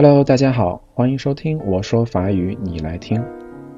[0.00, 3.20] Hello，大家好，欢迎收听我说法语，你来听。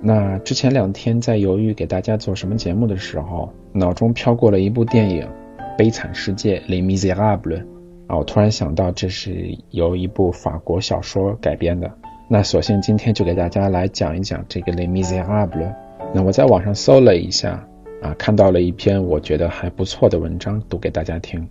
[0.02, 5.26] 那之前两天在犹豫给大家做什么节目的时候，脑中飘过了一部电影
[5.78, 7.64] 《悲惨世界》Les Miserables
[8.06, 11.90] 啊，我突然想到这是由一部法国小说改编的。
[12.28, 15.72] 那索性今天就给大家来讲一讲这个 Les Miserables。
[16.12, 17.66] 那我在网上搜了一下
[18.02, 21.48] 啊，看到了一篇我觉得还不错的文章，读给大家听。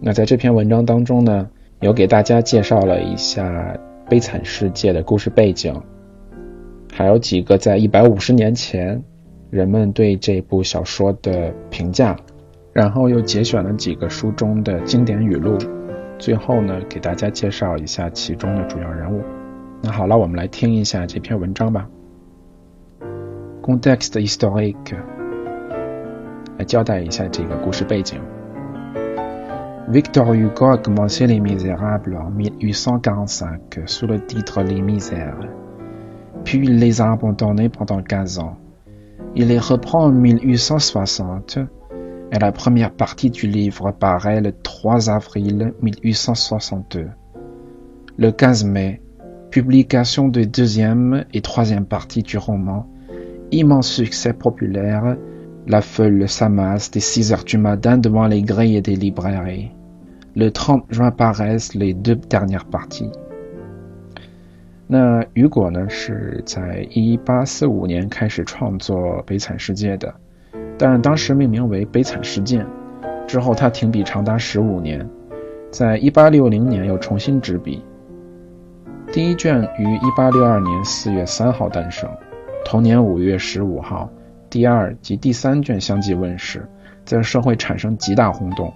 [0.00, 1.48] 那在这篇文章当中呢，
[1.82, 3.72] 有给大家介绍了一下
[4.08, 5.74] 《悲惨世界》的故事背景。
[6.92, 9.02] 还有几个在一百五十年前
[9.50, 12.16] 人们对这部小说的评价，
[12.72, 15.56] 然后又节选了几个书中的经典语录，
[16.18, 19.22] 最后呢给大家介绍一下其中的主要人物。
[19.82, 21.88] 那好了，我们来听一下这篇文章吧。
[23.62, 24.96] Context historique，
[26.56, 28.20] 来交代一下这个故事背景。
[29.90, 35.48] Victor Hugo a commencé Les Misérables en 1845 sous le titre Les Misères.
[36.44, 38.58] puis il les a abandonnés pendant 15 ans.
[39.34, 41.56] Il les reprend en 1860
[42.32, 47.06] et la première partie du livre paraît le 3 avril 1862.
[48.18, 49.00] Le 15 mai,
[49.50, 52.86] publication de deuxième et troisième partie du roman,
[53.52, 55.16] immense succès populaire,
[55.66, 59.72] la foule s'amasse dès 6 heures du matin devant les grilles des librairies.
[60.34, 63.10] Le 30 juin paraissent les deux dernières parties.
[64.86, 70.14] 那雨果呢是在一八四五年开始创作《悲惨世界》的，
[70.78, 72.64] 但当时命名为《悲惨事件》，
[73.26, 75.06] 之后他停笔长达十五年，
[75.70, 77.82] 在一八六零年又重新执笔。
[79.12, 82.08] 第一卷于一八六二年四月三号诞生，
[82.64, 84.08] 同年五月十五号，
[84.48, 86.66] 第二及第三卷相继问世，
[87.04, 88.72] 在社会产生极大轰动。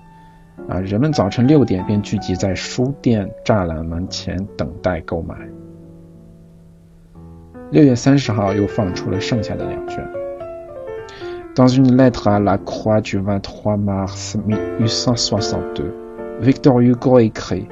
[0.69, 5.35] 啊，人们早晨六点便聚集在书店栅栏门前等待购买。
[7.71, 10.07] 六月三十号又放出了剩下的两卷
[11.55, 15.93] Dans une lettre à la Croix du 23 mars 1862,
[16.41, 17.67] Victor Hugo écrit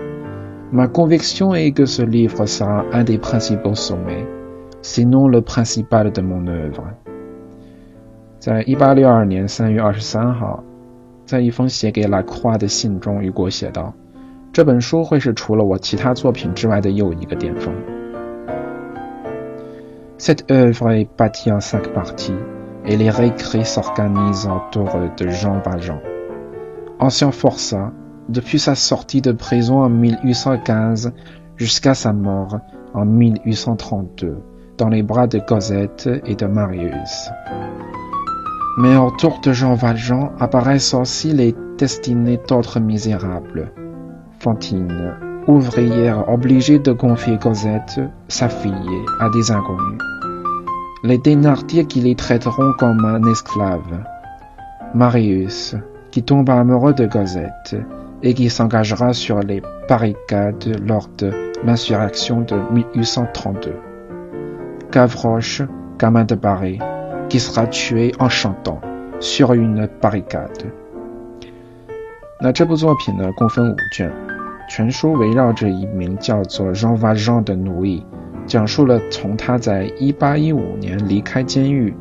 [0.71, 4.27] Ma conviction est que ce livre sera un des principaux sommets,
[4.83, 6.85] sinon le principal de mon œuvre.
[8.39, 10.63] 在一八六二年三月二十三号，
[11.30, 17.74] 在一封写给拉夸的信中，雨果写道：“这本书会是除了我其他作品之外的又一个巅峰。”
[20.18, 22.40] Cette œuvre est bâtie en cinq parties
[22.86, 24.88] et les réécrits s'organisent autour
[25.18, 26.00] de Jean Valjean.
[27.00, 27.92] Ancien forçat,
[28.30, 31.12] depuis sa sortie de prison en 1815
[31.58, 32.60] jusqu'à sa mort
[32.94, 34.38] en 1832,
[34.78, 37.30] dans les bras de Cosette et de Marius.
[38.79, 43.73] Mais autour de Jean Valjean apparaissent aussi les destinées d'autres misérables.
[44.39, 45.15] Fantine,
[45.47, 48.73] ouvrière obligée de confier Cosette, sa fille,
[49.19, 49.99] à des inconnus.
[51.03, 54.05] Les Thénardier qui les traiteront comme un esclave.
[54.95, 55.77] Marius,
[56.11, 57.77] qui tombe amoureux de Cosette
[58.23, 61.33] et qui s'engagera sur les barricades lors de
[61.65, 63.75] l'insurrection de 1832.
[64.93, 65.63] Gavroche,
[65.99, 66.79] gamin de Paris,
[67.31, 68.81] qui sera tué en chantant
[69.21, 70.67] sur une barricade.
[72.43, 74.11] 那这部作品呢，共分五卷，
[74.69, 78.05] 全书围绕着一名叫做 Jean Valjean 的奴役，
[78.47, 81.95] 讲述了从他在1815年离开监狱，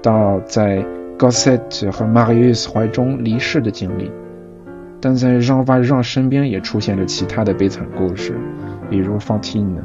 [0.00, 0.84] 到在
[1.18, 4.10] Gossette 和 Marius 怀中离世的经历。
[5.00, 8.38] 但在 Jean Valjean 身边也出现了其他的悲惨故事，
[8.88, 9.78] 比如 Fantine，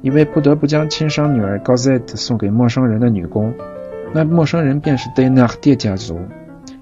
[0.00, 3.52] 一位不得不将亲生女儿 Gossette 送给陌生人的女工，
[4.12, 6.18] 那陌生人便是 d e n a r d i e 家族，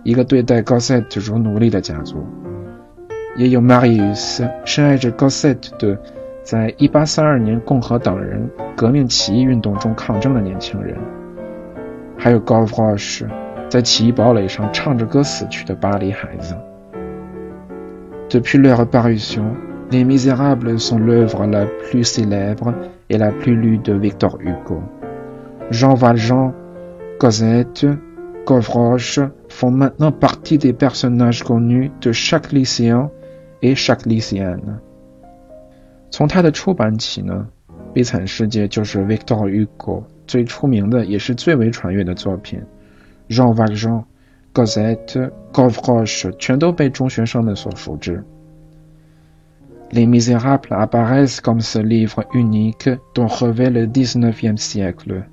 [0.02, 2.24] 一个对待 Gosset 如奴隶的家族。
[3.36, 5.98] 也有 Marius 深爱着 Gosset 的，
[6.44, 10.96] 在1832年共和党人革命起义运动中抗争的年轻人，
[12.16, 13.26] 还有 Gavroche
[13.68, 16.54] 在起义堡垒上唱着歌死去的巴黎孩子。
[18.28, 19.44] Depuis leur parution,
[19.90, 22.72] Les Misérables sont l'œuvre la plus célèbre
[23.08, 24.82] et la plus lue de Victor Hugo.
[25.70, 26.52] Jean Valjean,
[27.23, 27.85] Cosette,
[28.45, 29.19] Gavroche
[29.49, 33.09] font maintenant partie des personnages connus de chaque lycéen
[33.61, 34.79] et chaque lycéenne.
[36.11, 37.47] 从他的出版起呢，《
[37.93, 42.61] 悲惨世界》就是 Victor Hugo 最出名的，也是最为传阅的作品。
[43.29, 48.23] Jean Valjean、Cosette、Gavroche 全都被中学生们所熟知。
[49.91, 55.23] Les Misérables apparaissent comme ce livre unique dont revêt le XIXe siècle.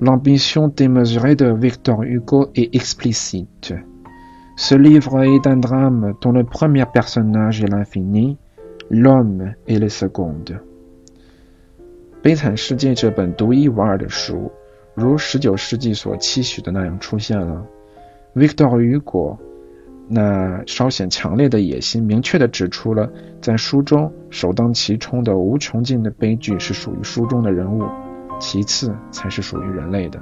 [0.00, 3.74] L'ambition démesurée de Victor Hugo est explicite.
[4.56, 8.36] Ce livre est un drame dont le premier personnage est l'infini,
[8.90, 10.44] L'homme est le second。《
[12.22, 14.50] 悲惨世界》这本独一无二的书，
[14.94, 17.66] 如十九世纪所期许的那样出现了。
[18.34, 19.38] Victor Hugo
[20.08, 23.10] 那稍显强烈的野心，明确地指出了，
[23.40, 27.84] 在书中首当其冲的无穷尽的悲剧是属于书中的人物，
[28.40, 30.20] 其次才是属于人类的。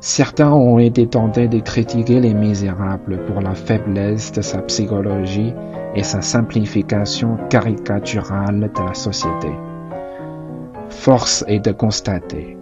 [0.00, 5.54] Certains ont été tentés de critiquer les Misérables pour la faiblesse de sa psychologie
[5.94, 9.48] et sa simplification caricaturale de la société.
[10.90, 12.58] Force est de constater,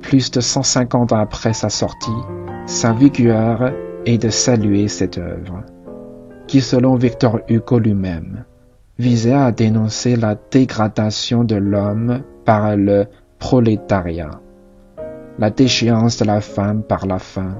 [0.00, 2.10] plus de 150 ans après sa sortie,
[2.64, 3.72] sa vigueur
[4.06, 5.62] est de saluer cette œuvre,
[6.46, 8.44] qui selon Victor Hugo lui-même,
[8.98, 13.06] visait à dénoncer la dégradation de l'homme par le
[13.39, 14.39] prolétariat
[15.37, 17.55] la déchéance de la femme par la faim,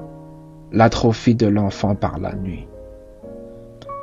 [0.70, 2.66] l'atrophie de l'enfant par la nuit。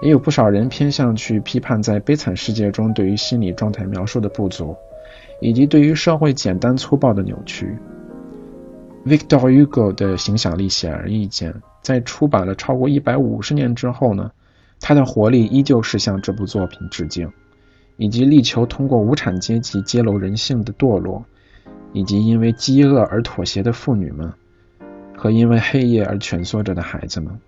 [0.02, 4.76] 也有不少人偏向去批判在悲惨世界中对于心理状态描述的不足，
[5.40, 7.78] 以及对于社会简单粗暴的扭曲。
[9.06, 14.32] Victor Hugo 的影响力显而易见，在出版了超过一百五十年之后呢，
[14.80, 17.32] 他的活力依旧是向这部作品致敬，
[17.98, 21.24] 以及力求通过无产阶级揭露人性的堕落。
[21.93, 24.33] 以及因为饥饿而妥协的妇女们，
[25.17, 27.39] 和因为黑夜而蜷缩着的孩子们。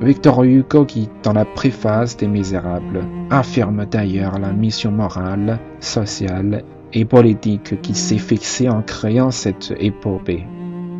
[0.00, 6.62] Victor Hugo qui, dans la préface des Misérables, affirme d'ailleurs la mission morale, sociale
[6.92, 10.46] et politique qui s'est fixée en créant cette épopée.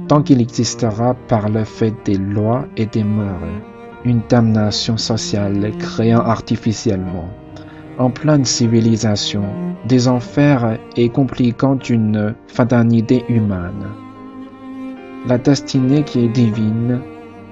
[0.08, 3.62] Tant qu'il existera par le fait des lois et des mœurs,
[4.05, 7.29] une damnation sociale créant artificiellement
[7.99, 9.43] en pleine civilisation,
[9.87, 13.88] des enfers et compliquant une fatanité humaine.
[15.26, 17.00] La destinée qui est divine,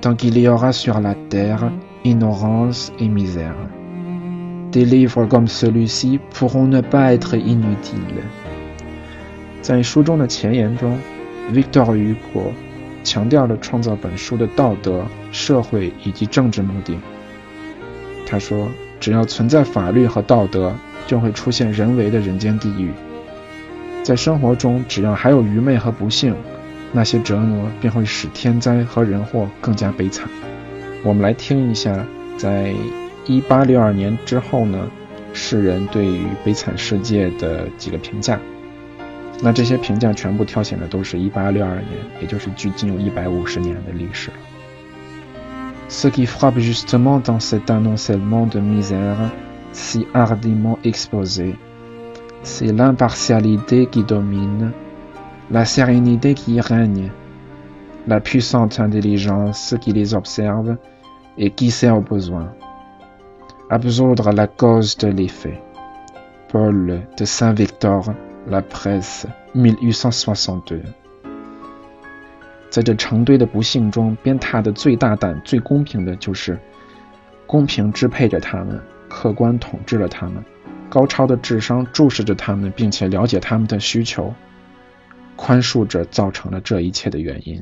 [0.00, 1.72] tant qu'il y aura sur la terre
[2.04, 3.56] ignorance et misère.
[4.70, 8.22] Des livres comme celui-ci pourront ne pas être inutiles.
[9.62, 10.96] 在书中的前言中，
[11.52, 12.52] Victor Hugo
[13.02, 15.02] 强调了创造本书的道德、
[15.32, 16.96] 社会以及政治目的。
[18.26, 18.68] 他说。
[19.01, 20.73] 只要存在法律和道德，
[21.07, 22.91] 就会出现人为的人间地狱。
[24.03, 26.33] 在生活中，只要还有愚昧和不幸，
[26.91, 30.29] 那些折磨便会使天灾和人祸更加悲惨。
[31.03, 32.05] 我们来听一下，
[32.37, 32.73] 在
[33.25, 34.89] 一八六二年之后呢，
[35.33, 38.39] 世人对于悲惨世界的几个评价。
[39.41, 41.87] 那这些评价全部挑选的都是一八六二年，
[42.21, 44.37] 也就是距今有一百五十年的历史了。
[45.91, 49.17] Ce qui frappe justement dans cet annoncellement de misère
[49.73, 51.57] si hardiment exposé,
[52.43, 54.71] c'est l'impartialité qui domine,
[55.51, 57.11] la sérénité qui règne,
[58.07, 60.77] la puissante intelligence qui les observe
[61.37, 62.53] et qui sert au besoin.
[63.69, 65.61] Absoudre la cause de l'effet.
[66.47, 68.13] Paul de Saint-Victor,
[68.47, 70.83] La Presse, 1862.
[72.71, 76.57] 在这成堆的不幸中，鞭挞的最大胆、最公平的，就是
[77.45, 80.41] 公平支配着他们，客观统治了他们，
[80.89, 84.33] 高超的智商注视着他们，并且了解他们的需求，
[85.35, 87.61] 宽恕着造成了这一切的原因。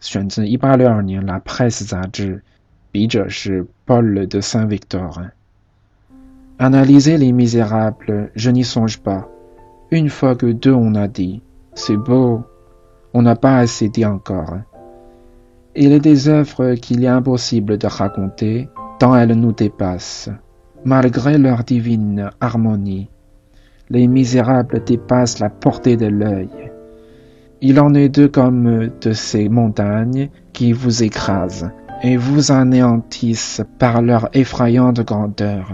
[0.00, 2.42] 选自一八六二年《La Presse》杂志，
[2.90, 5.30] 笔者是 Paul de Saint-Victor。
[6.58, 9.24] Analyser les misérables, je n'y songe pas.
[9.90, 11.40] Une fois que deux on a dit,
[11.74, 12.42] c'est beau.
[13.16, 14.58] On n'a pas assez dit encore.
[15.74, 18.68] Il est des œuvres qu'il est impossible de raconter,
[18.98, 20.28] tant elles nous dépassent.
[20.84, 23.08] Malgré leur divine harmonie,
[23.88, 26.50] les misérables dépassent la portée de l'œil.
[27.62, 31.70] Il en est d'eux comme de ces montagnes qui vous écrasent
[32.02, 35.72] et vous anéantissent par leur effrayante grandeur.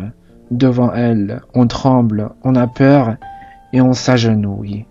[0.52, 3.16] Devant elles, on tremble, on a peur
[3.72, 4.86] et on s'agenouille.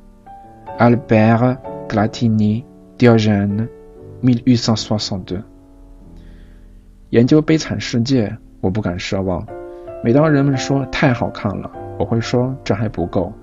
[0.79, 2.63] Albert Glatini,
[2.98, 3.67] Diogène,
[4.21, 5.43] 1862。
[7.10, 9.45] 研究悲惨世界，我不敢奢望。
[10.01, 11.69] 每当人们说太好看了，
[12.00, 13.33] 我会说这还不够。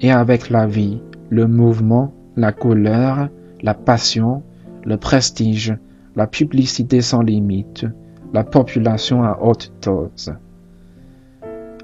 [0.00, 3.28] Et avec la vie, le mouvement, la couleur,
[3.62, 4.42] la passion,
[4.84, 5.76] le prestige,
[6.16, 7.86] la publicité sans limite,
[8.32, 10.34] la population à haute dose.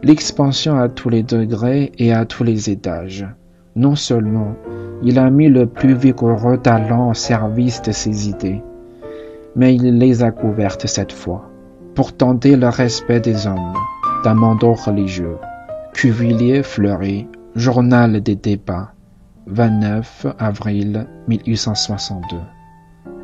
[0.03, 3.27] L'expansion à tous les degrés et à tous les étages.
[3.75, 4.55] Non seulement
[5.03, 8.63] il a mis le plus vigoureux talent au service de ses idées,
[9.55, 11.51] mais il les a couvertes cette fois,
[11.95, 13.75] pour tenter le respect des hommes,
[14.25, 15.37] d'un manteau religieux.
[15.93, 18.89] Cuvillier Fleury, Journal des débats,
[19.47, 22.37] 29 avril 1862.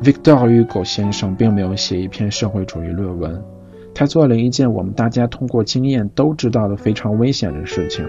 [0.01, 3.39] Victor Hugo 先生并没有写一篇社会主义论文，
[3.93, 8.03] 他做了一件我们大家通过经验都知道的非常危险的事情。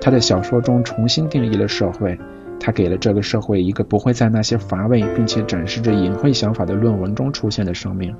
[0.00, 2.16] 他在小说中重新定义了社会。
[2.60, 8.14] 他给了这个社会一个不会在那些乏味并且展示着隐晦想法的论文中出现的生命。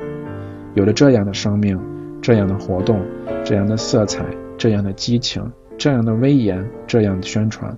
[0.75, 1.79] 有了这样的生命，
[2.21, 3.01] 这样的活动，
[3.45, 4.25] 这样的色彩，
[4.57, 7.75] 这样的激情，这样的威严，这样的宣传，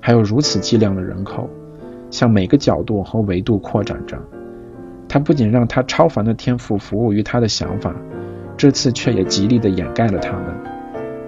[0.00, 1.48] 还有如此计量的人口，
[2.10, 4.18] 向每个角度和维度扩展着。
[5.08, 7.94] 他不仅让他超凡的天赋服务于他的想法，
[8.56, 10.54] 这次却也极力的掩盖了他们，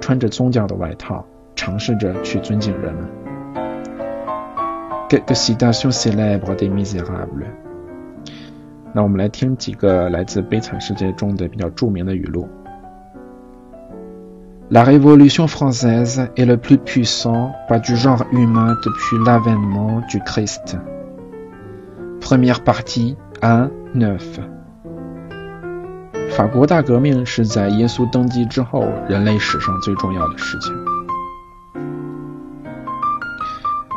[0.00, 3.04] 穿着宗教的外套，尝试着去尊敬人们。
[5.08, 7.46] quelques citations célèbres des Misérables。
[8.92, 12.48] 那我们来听几个来自《悲惨世界》中的比较著名的语录。
[14.69, 20.77] La Révolution française est le plus puissant pas du genre humain depuis l'avènement du Christ.
[22.21, 24.39] Première partie 1 9.
[26.29, 30.73] 法国大革命是在耶稣登基之后人类史上最重要的事情。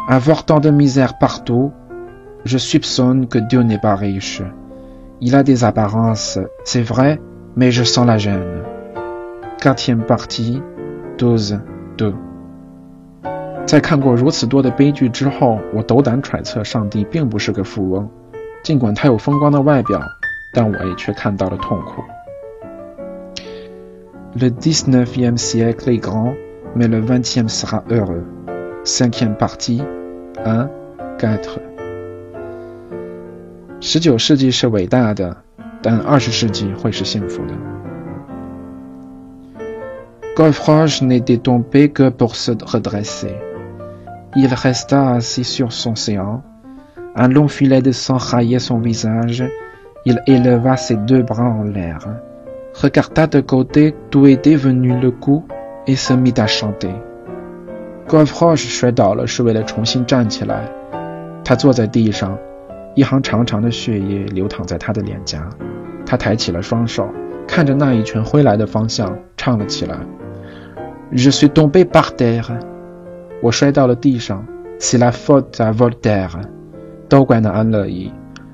[0.08, 1.72] Avoir tant de misère partout,
[2.44, 4.42] je soupçonne que Dieu n'est pas riche.
[5.20, 7.20] Il a des apparences, c'est vrai,
[7.56, 8.62] mais je sens la gêne.
[9.61, 10.59] Quatrième partie,
[11.19, 11.59] 12,
[11.99, 12.13] 2.
[13.67, 18.09] 在看过如此多的悲剧之后，我斗胆揣测，上帝并不是个富翁。
[18.63, 20.01] 尽管他有风光的外表，
[20.51, 22.01] 但我也却看到了痛苦。
[24.33, 26.33] Le dix-neuvième siècle est grand,
[26.75, 28.23] mais le vingtième sera heureux.
[28.83, 29.83] Cinquième partie,
[30.43, 30.69] 1
[31.19, 31.39] 4
[33.79, 35.37] 十九世纪是伟大的，
[35.83, 37.53] 但二十世纪会是幸福的。
[40.40, 43.34] Gavroche n'était tombé que pour se redresser.
[44.34, 46.42] Il resta assis sur son séant.
[47.14, 49.42] Un long filet de sang rayait son visage.
[50.04, 51.98] Il éleva ses deux bras en l'air,
[52.74, 55.44] regarda de côté d'où était venu le coup
[55.86, 56.94] et se mit à chanter.
[58.08, 60.70] Gavroche 摔倒了，是为了重新站起来。
[61.42, 62.38] 他坐在地上，
[62.94, 65.48] 一行长长的血液流淌在他的脸颊。
[66.04, 67.08] 他抬起了双手，
[67.48, 69.96] 看着那一拳挥来的方向，唱了起来
[71.13, 72.57] je suis tombé par terre.
[74.79, 76.39] C'est la faute à Voltaire.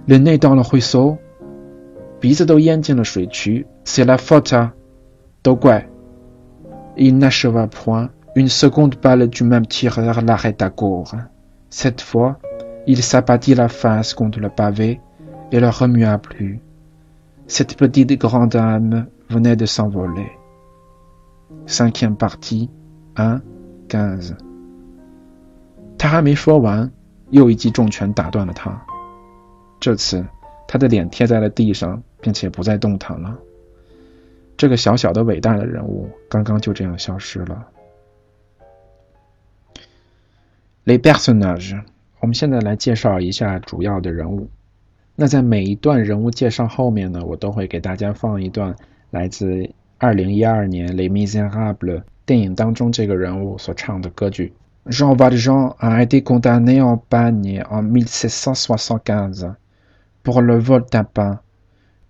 [0.07, 1.19] Le nez dans le ruisseau.
[3.83, 4.73] C'est la faute à
[6.97, 8.09] Il n'acheva point.
[8.35, 11.13] Une seconde balle du même tireur l'arrêta court.
[11.69, 12.39] Cette fois,
[12.87, 14.99] il s'abattit la face contre le pavé
[15.51, 16.59] et le remua plus.
[17.45, 20.36] Cette petite grande âme venait de s'envoler.
[21.67, 22.69] Cinquième partie,
[23.15, 23.41] 1,
[23.89, 24.37] 15.
[25.97, 26.89] 他还没说完，
[27.29, 28.81] 又一记重拳打断了他。
[29.77, 30.25] 这次，
[30.65, 33.37] 他的脸贴在了地上，并且不再动弹了。
[34.55, 37.67] 这个小小的伟大的人物，刚刚就这样消失了。
[40.85, 41.83] Les personnages，
[42.21, 44.49] 我们现在来介绍一下主要的人物。
[45.17, 48.75] 那在每一段人物介绍后面呢，我都会给大家放一段
[49.09, 54.52] 来自二零一二年《Les Misérables》电影当中这个人物所唱的歌剧。
[54.86, 59.54] Jean Valjean a été condamné en bagne en 1775
[60.24, 61.38] pour le vol d'un pain,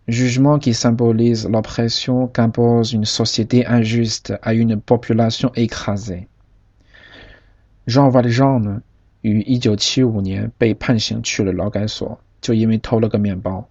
[0.08, 6.28] jugement qui symbolise l'oppression qu'impose une société injuste à une population écrasée.
[7.86, 8.80] Jean Valjean
[9.20, 13.68] 于一九七五年被判刑去了劳改所，就因为偷了个面包。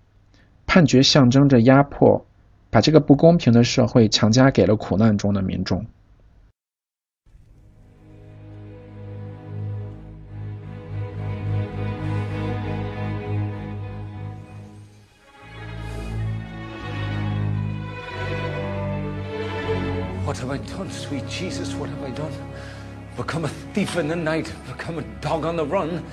[0.68, 2.25] 判决象征着压迫，
[2.77, 5.87] 把这个不公平的社会强加给了苦难中的民众。
[20.27, 21.75] What have I done, sweet Jesus?
[21.79, 22.31] What have I done?
[23.17, 26.05] become a thief in the night, become a dog on the run?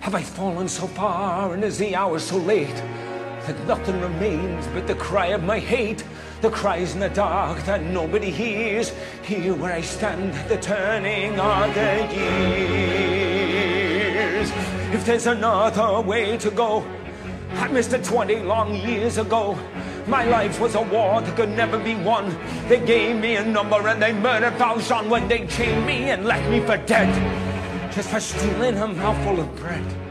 [0.00, 2.82] Have I fallen so far, and is the hour so late?
[3.46, 6.04] That nothing remains but the cry of my hate.
[6.42, 8.92] The cries in the dark that nobody hears.
[9.22, 13.26] Here where I stand, the turning of the years.
[14.92, 16.84] If there's another way to go,
[17.54, 19.58] I missed it 20 long years ago.
[20.06, 22.36] My life was a war that could never be won.
[22.68, 26.48] They gave me a number and they murdered Valjean when they chained me and left
[26.50, 27.12] me for dead.
[27.92, 30.05] Just for stealing a mouthful of bread.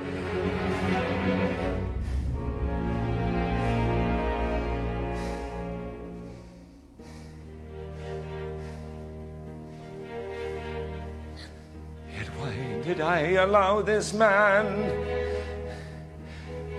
[12.96, 14.64] Did I allow this man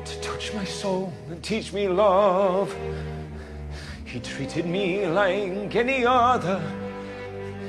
[0.03, 2.75] to touch my soul and teach me love?
[4.07, 6.63] He treated me like any other.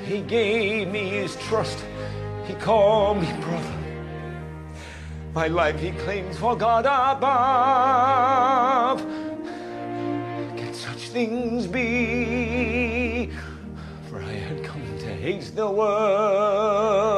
[0.05, 1.83] He gave me his trust.
[2.45, 3.73] He called me brother.
[5.33, 7.25] My life he claims for God above.
[10.55, 13.29] Can such things be?
[14.09, 17.16] For I had come to hate the world.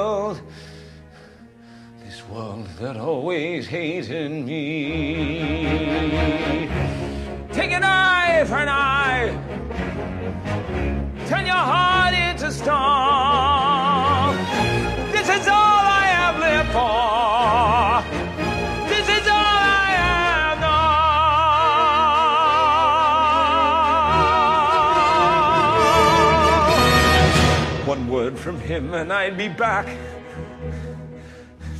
[2.80, 5.50] That always hated me.
[7.52, 9.36] Take an eye for an eye.
[11.28, 14.38] Turn your heart into stone.
[15.12, 18.02] This is all I have lived for.
[18.88, 19.92] This is all I
[27.82, 27.86] have.
[27.86, 29.86] One word from him and I'd be back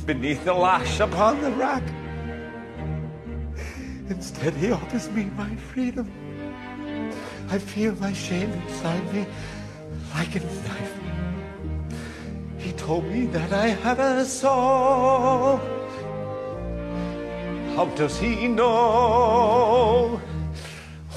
[0.06, 1.82] beneath the lash upon the rack.
[4.08, 6.10] Instead, he offers me my freedom.
[7.48, 9.26] I feel my shame inside me
[10.14, 10.94] like a knife.
[12.58, 15.58] He told me that I have a soul.
[17.76, 20.20] How does he know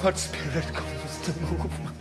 [0.00, 1.93] what spirit comes to move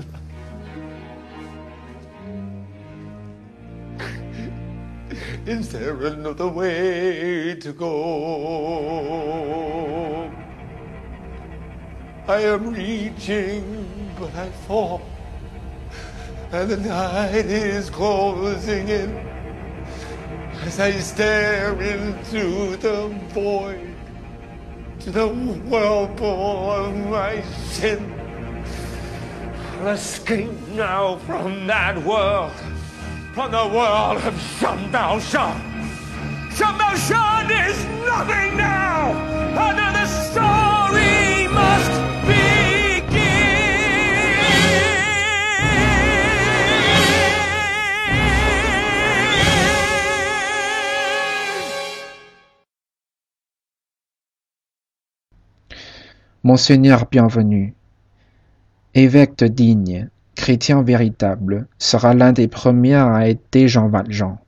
[5.54, 7.92] Is there another way to go?
[12.28, 13.86] I am reaching,
[14.20, 15.04] but I fall.
[16.52, 19.16] And the night is closing in
[20.64, 23.96] as I stare into the void,
[25.02, 28.12] to the whirlpool of my sin.
[29.82, 32.54] I'll escape now from that world,
[33.34, 35.58] from the world of Jean Valjean.
[36.56, 39.12] Jean Valjean is nothing now.
[39.58, 42.04] Another story must
[56.46, 57.74] Monseigneur bienvenu,
[58.94, 60.10] évêque Digne,
[60.43, 64.39] chrétien véritable, sera l'un des premiers à aider Jean Valjean。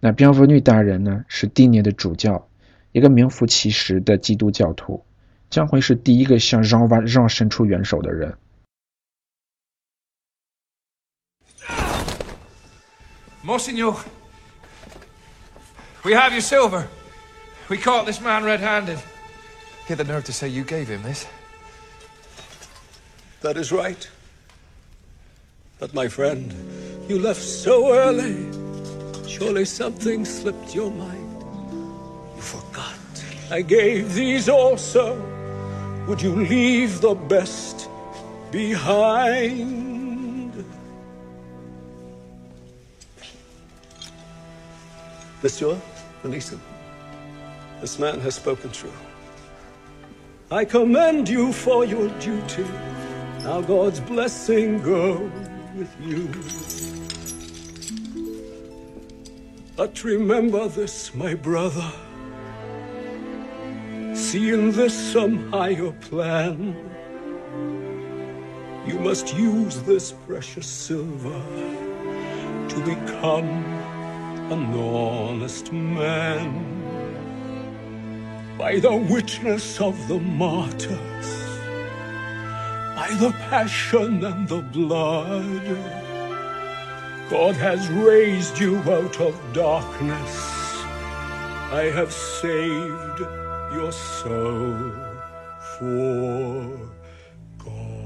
[0.00, 2.48] 那 bienvenu 大人呢，是第聂的主教，
[2.92, 5.04] 一个名副其实的基督教徒，
[5.50, 8.36] 将会是第一个向 Jean Valjean 伸出援手的人。
[13.44, 13.96] Monsignor,
[16.02, 16.84] we have your silver.
[17.68, 18.98] We caught this man red-handed.
[19.86, 21.26] Get the nerve to say you gave him this.
[23.42, 24.08] That is right.
[25.77, 26.53] But my friend,
[27.09, 28.49] you left so early.
[29.27, 31.43] Surely something slipped your mind.
[32.35, 32.95] You forgot.
[33.51, 35.21] I gave these also.
[36.07, 37.89] Would you leave the best
[38.51, 39.85] behind?
[45.43, 45.77] Monsieur,
[46.23, 46.61] release him.
[47.81, 48.93] This man has spoken true.
[50.49, 52.65] I commend you for your duty.
[53.43, 55.29] Now God's blessing go
[55.75, 56.29] with you.
[59.75, 61.91] But remember this, my brother.
[64.13, 66.75] See in this some higher plan.
[68.87, 71.41] You must use this precious silver
[72.69, 73.49] to become
[74.51, 76.71] an honest man.
[78.57, 81.44] By the witness of the martyrs,
[83.07, 85.61] by the passion and the blood,
[87.29, 90.33] God has raised you out of darkness.
[91.71, 93.19] I have saved
[93.73, 94.91] your soul
[95.77, 96.71] for
[97.63, 98.05] God.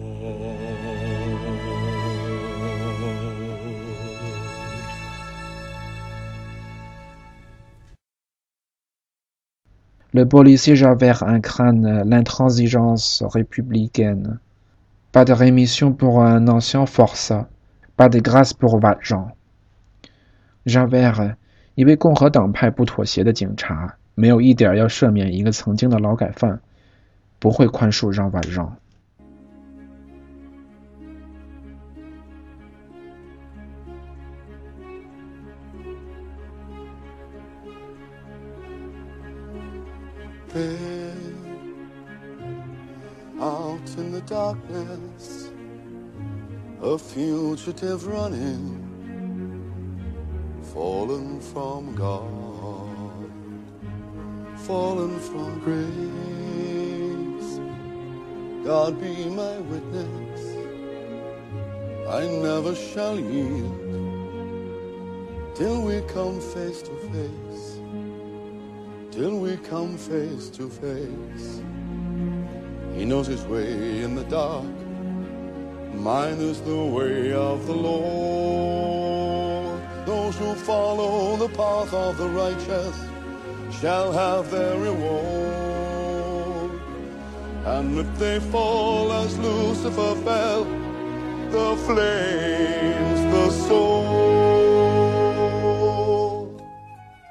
[10.14, 14.40] Le policier Javert incarne l'intransigeance républicaine.
[15.12, 17.48] Pas de rémission pour un ancien forçat,
[17.96, 19.32] pas de grâce pour Valjean.
[20.66, 21.36] Javert，
[21.74, 26.62] 一位共和党派不妥协的警察，没有一点要赦免一个曾经的劳改犯，
[27.40, 28.74] 不会宽恕让 Valjean。
[47.70, 48.82] Fugitive running,
[50.74, 53.32] fallen from God,
[54.62, 55.90] fallen from grace.
[58.66, 60.42] God be my witness,
[62.08, 63.86] I never shall yield
[65.56, 67.80] till we come face to face
[69.12, 71.62] till we come face to face.
[72.96, 74.79] He knows his way in the dark.
[76.00, 79.30] Mine is the way of the Lord.
[80.06, 82.96] Those who follow the path of the righteous
[83.82, 86.72] shall have their reward.
[87.66, 90.64] And if they fall as Lucifer fell,
[91.52, 94.16] the flames, the soul,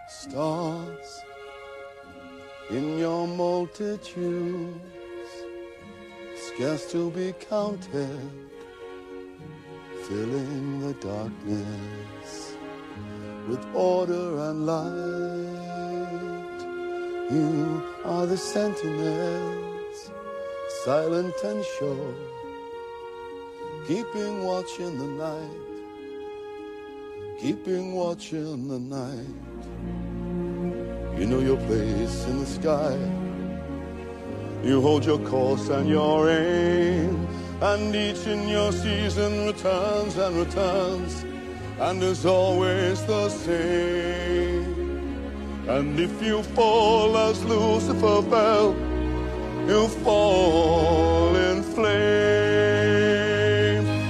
[0.09, 1.23] stars
[2.69, 4.77] in your multitudes,
[6.37, 8.21] scarce to be counted,
[10.09, 12.57] filling the darkness
[13.47, 15.69] with order and light.
[17.31, 20.11] You are the sentinels,
[20.85, 22.15] silent and sure,
[23.87, 25.67] keeping watch in the night,
[27.39, 29.37] keeping watch in the night.
[31.19, 32.97] You know your place in the sky.
[34.65, 37.29] You hold your course and your aim,
[37.61, 41.25] and each in your season returns and returns,
[41.81, 44.79] and is always the same.
[45.69, 48.77] And if you fall as Lucifer fell,
[49.67, 51.89] you fall in flames.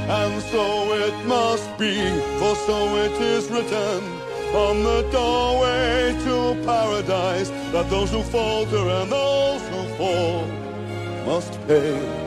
[0.09, 1.97] And so it must be,
[2.39, 4.05] for so it is written
[4.55, 10.47] on the doorway to paradise that those who falter and those who fall
[11.27, 12.18] must pay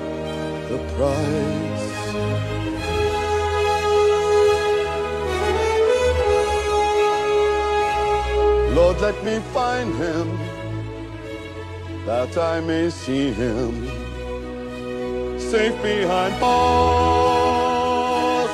[0.72, 1.88] the price.
[8.78, 10.28] Lord, let me find him
[12.06, 13.72] that I may see him
[15.52, 18.52] safe behind bars.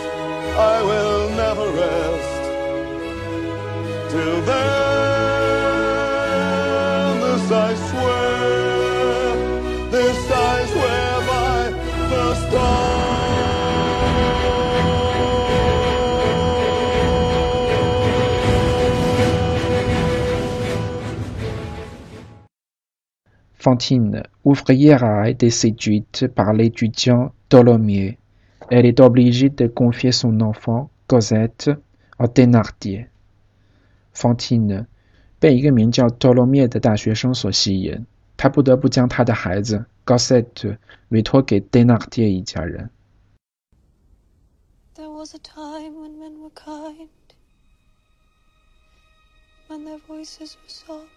[0.74, 2.34] I will never rest
[4.12, 4.87] till then.
[23.67, 28.17] Fantine, ouvrière, a été séduite par l'étudiant Tholomyès.
[28.71, 31.71] Elle est obligée de confier son enfant, Cosette,
[32.19, 33.09] à Thénardier.
[34.13, 34.87] Fantine
[35.39, 38.07] 被一个名叫 Tholomyès 的大学生所吸引，
[38.37, 42.91] 她不得不将她的孩子 Cosette 委托给 Thénardier 一家人。
[44.95, 47.09] There was a time when men were kind,
[49.69, 51.09] when their voices were soft,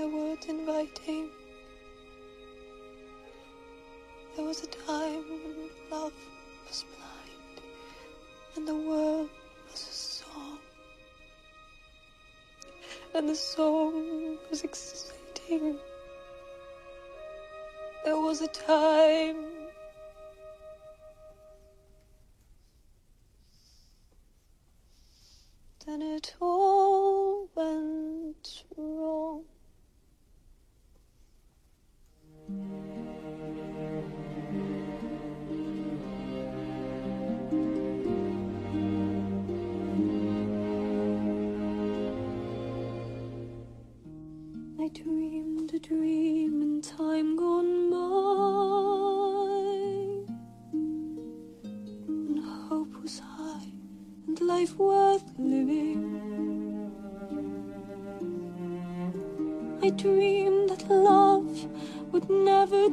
[0.00, 1.28] And their words inviting.
[4.36, 6.12] There was a time when love
[6.66, 7.60] was blind,
[8.56, 9.28] and the world
[9.70, 10.58] was a song,
[13.14, 15.78] and the song was exciting.
[18.04, 19.36] There was a time
[25.86, 26.59] then it all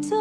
[0.09, 0.17] die.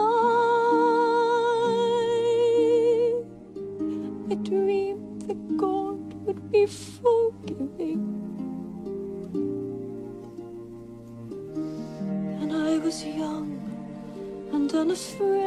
[4.31, 8.03] I dreamed that God would be forgiving.
[12.41, 13.51] And I was young
[14.53, 15.46] and unafraid.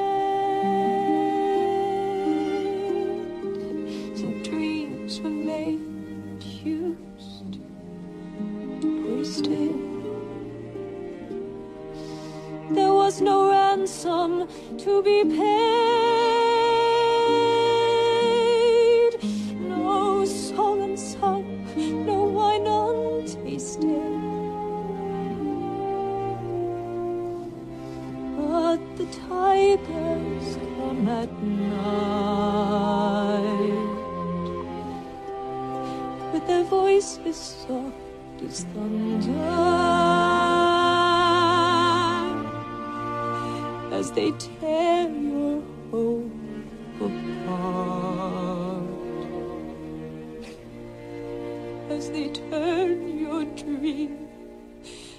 [52.49, 54.27] turn your dream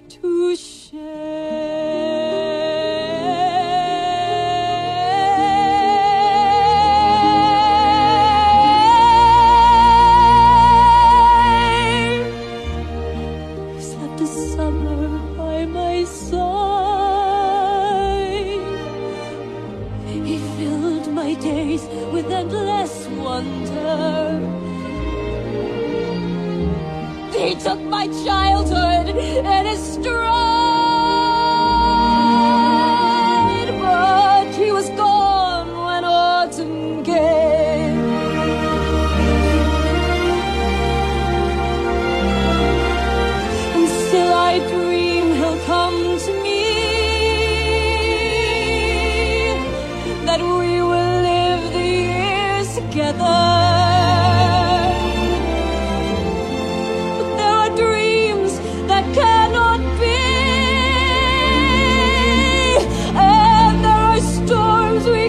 [0.09, 1.80] to shame.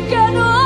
[0.10, 0.61] cannot.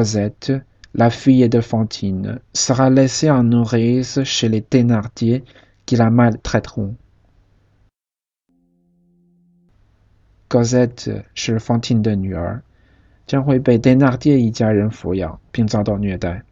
[0.00, 0.54] Cosette,
[0.94, 5.44] la fille de Fantine, sera laissée en nourrice chez les Thénardier
[5.84, 6.96] qui la maltraiteront.
[10.48, 12.62] Cosette 是 Fantine 的女儿，
[13.26, 16.44] 将会被 ben, Thénardier 一家人抚养并遭到虐待。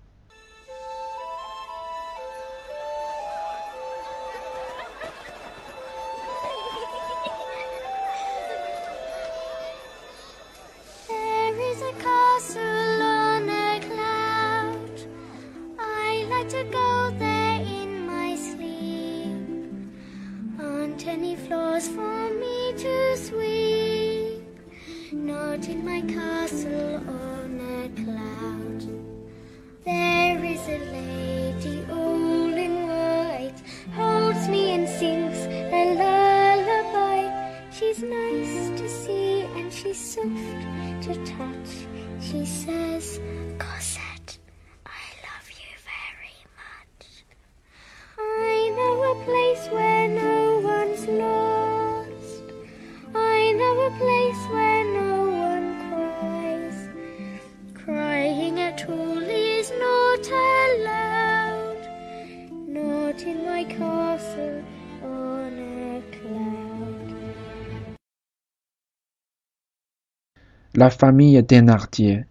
[70.78, 72.24] la famille Thénardier,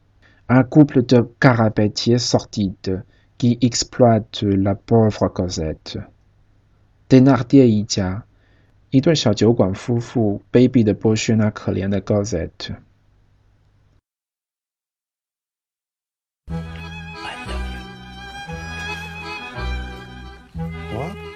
[0.47, 3.03] un couple de carapetiers sordides
[3.38, 5.97] qui exploitent la pauvre Cosette.
[7.10, 8.23] Thénardier 一家，
[8.89, 12.77] 一对小酒馆夫妇卑鄙的剥削那可怜的 Cosette。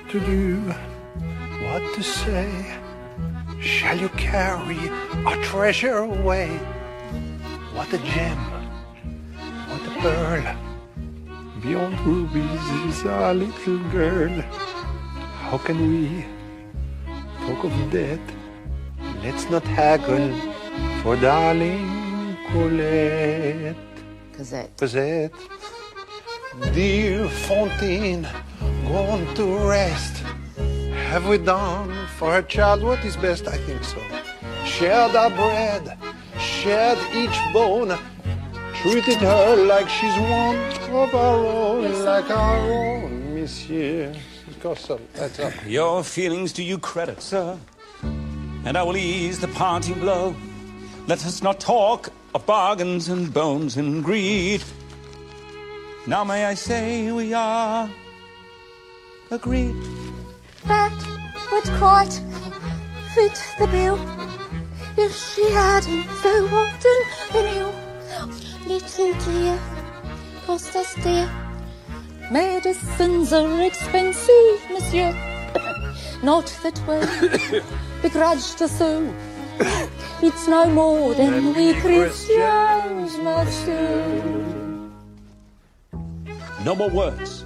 [0.10, 0.58] to do,
[1.64, 2.50] what to say.
[3.62, 4.90] Shall you carry
[5.26, 6.60] our treasure away?
[7.74, 8.38] What a gem,
[9.70, 10.56] what a pearl.
[11.62, 14.42] Beyond rubies is our little girl.
[15.46, 16.26] How can we
[17.46, 18.20] talk of death?
[19.24, 20.34] Let's not haggle
[21.02, 23.76] for darling Colette.
[24.34, 24.78] Cosette.
[24.78, 25.34] Cosette.
[26.74, 28.28] Dear Fontaine,
[28.86, 30.24] gone to rest.
[31.12, 33.48] Have we done for her child what is best?
[33.48, 34.02] I think so.
[34.66, 35.98] Shared our bread,
[36.62, 37.98] shared each bone,
[38.76, 40.56] treated her like she's one
[40.94, 44.14] of our own, like our own, monsieur.
[44.62, 45.54] Gossel, that's up.
[45.66, 47.58] Your feelings do you credit, sir,
[48.04, 50.36] and I will ease the parting blow.
[51.08, 54.64] Let us not talk of bargains and bones and greed.
[56.06, 57.90] Now may I say we are
[59.32, 59.76] agreed.
[60.68, 60.94] That
[61.52, 62.22] would quite
[63.16, 63.98] fit the bill
[64.98, 67.00] if she hadn't so often
[67.34, 67.74] been ill.
[68.68, 69.60] Little dear,
[70.46, 71.30] cost us dear.
[72.32, 75.14] Medicines are expensive, monsieur.
[76.24, 77.62] Not that we
[78.02, 79.14] begrudge the sue.
[80.22, 84.92] It's no more than we Christians must do.
[86.64, 87.46] No more words.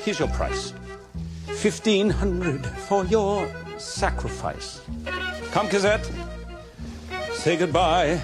[0.00, 0.72] Here's your price.
[1.46, 3.48] Fifteen hundred for your
[3.78, 4.80] sacrifice.
[5.52, 6.10] Come, Cosette.
[7.38, 8.20] Say goodbye.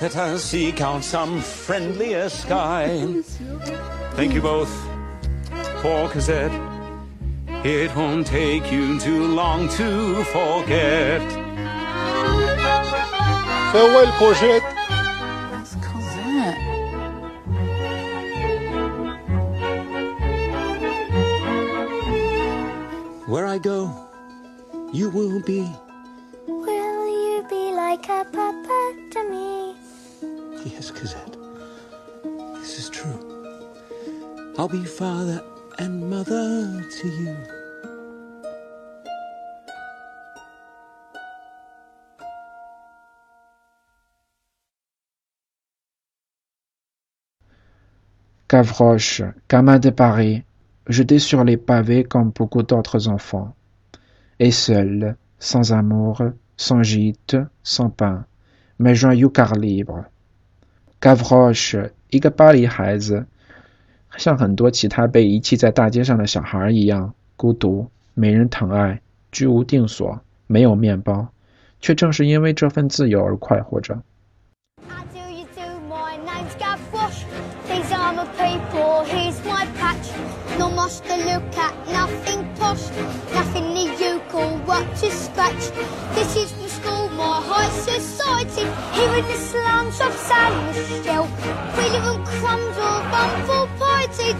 [0.00, 3.20] Let us seek out some friendlier sky.
[4.12, 4.70] Thank you both
[5.82, 6.52] for Cosette.
[7.64, 11.20] It won't take you too long to forget.
[13.72, 14.62] Farewell, Courgette.
[15.50, 16.58] That's Cosette.
[23.26, 23.90] Where I go,
[24.92, 25.68] you will be.
[34.62, 35.42] I'll be father
[35.80, 37.34] and mother to you.
[48.48, 50.44] Gavroche, gamin de Paris,
[50.86, 53.56] jeté sur les pavés comme beaucoup d'autres enfants,
[54.38, 56.22] et seul, sans amour,
[56.56, 58.26] sans gîte, sans pain,
[58.78, 60.04] mais joyeux car libre.
[61.00, 61.74] Gavroche,
[62.12, 62.68] igapari
[64.16, 71.28] 像很多其他被遗弃在大街上的小孩一样，孤独，没人疼爱，居无定所，没有面包，
[71.80, 74.02] 却正是因为这份自由而快活着。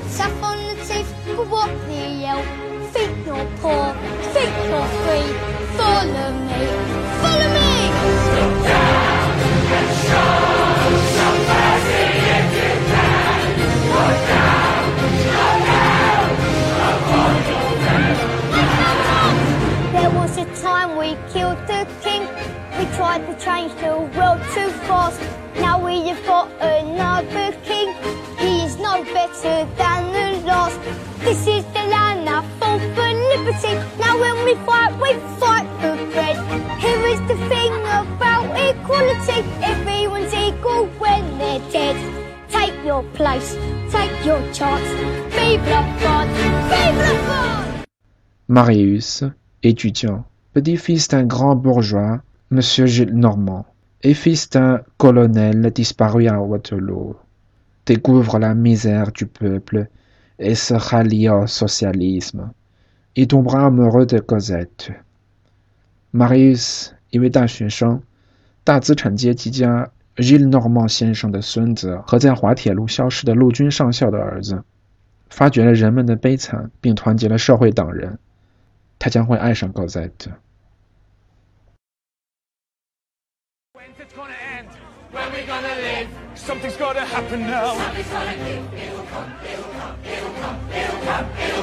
[0.08, 2.42] say on the teeth, but what they yell.
[2.92, 3.94] Think you're poor,
[4.34, 5.28] think you're free,
[5.78, 6.60] follow me,
[7.22, 7.70] follow me!
[8.36, 9.40] Look down
[9.78, 10.34] and show
[11.48, 12.04] mercy
[12.38, 13.48] if you can.
[13.92, 14.82] Look down,
[15.36, 16.26] look down.
[19.94, 22.22] There was a time we killed the king.
[22.78, 25.20] We tried to change the world too fast.
[25.56, 27.88] Now we have got another king.
[28.92, 30.78] Better than the last.
[31.20, 33.74] This is the land that fought for liberty.
[33.98, 36.36] Now when we fight, we fight for bread.
[36.78, 39.40] Here is the thing about equality.
[39.64, 41.96] Everyone's equal when they're dead.
[42.50, 43.56] Take your place,
[43.90, 44.86] take your chance.
[45.30, 46.36] Vive la France,
[46.68, 47.86] vive la France!
[48.48, 49.24] Marius,
[49.62, 53.64] étudiant, petit-fils d'un grand bourgeois, Monsieur Gilles Normand,
[54.02, 57.16] et fils d'un colonel disparu à Waterloo,
[57.84, 59.88] découvre la misère du peuple
[60.38, 62.52] et se rallie au socialisme.
[63.14, 64.92] Il tombera amoureux de Cosette.
[66.12, 68.02] Marius，一位大学生，
[68.64, 74.62] 大资产阶级家 Gilles Normand 先生的孙子和在滑铁卢消失的陆军上校的儿子，
[75.28, 78.18] 发掘了人们的悲惨，并团结了社会党人。
[78.98, 80.32] 他将会爱上 Cosette。
[86.44, 87.76] Something's gotta happen now.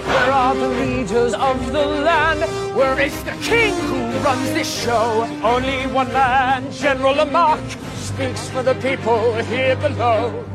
[0.07, 2.39] Where are the leaders of the land?
[2.77, 5.27] Where is the king who runs this show?
[5.43, 7.59] Only one man, General Lamarck,
[7.95, 10.45] speaks for the people here below.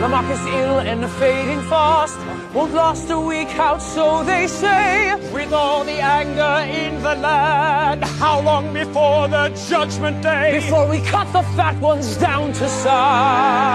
[0.00, 2.18] Lamarck is ill and fading fast.
[2.54, 5.14] Won't last a week out, so they say.
[5.32, 10.60] With all the anger in the land, how long before the judgment day?
[10.60, 13.68] Before we cut the fat ones down to size.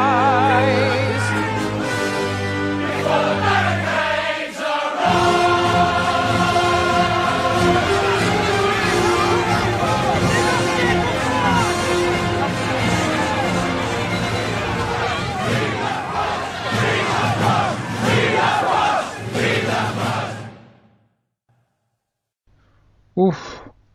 [23.15, 23.31] 呜，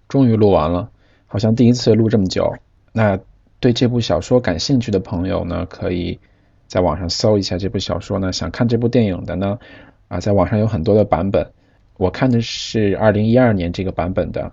[0.09, 0.91] 终于录完了，
[1.27, 2.55] 好像第一次录这么久。
[2.93, 3.19] 那
[3.61, 6.19] 对这部小说感兴趣的朋友呢，可以
[6.66, 8.33] 在网上搜一下这部小说呢。
[8.33, 9.59] 想看这部电影的呢，
[10.07, 11.51] 啊，在网上有很多的版本。
[11.97, 14.53] 我看的是二零一二年这个版本的，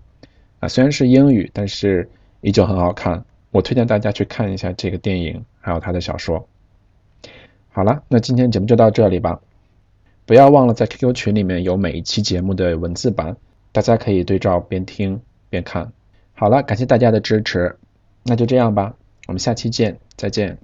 [0.59, 2.09] 啊，虽然是英语，但是
[2.41, 3.23] 依旧很好看。
[3.51, 6.47] 我推荐大家去看一下这个电影，还有他的小说。
[7.69, 9.39] 好了，那今天节目就到这里吧。
[10.25, 13.37] 不要忘了在 QQ 群里面有每一期节目的文字版。
[13.75, 15.91] 大家可以对照边听边看。
[16.31, 17.77] 好了，感谢大家的支持，
[18.23, 18.95] 那就这样吧，
[19.27, 20.57] 我们下期见，再见。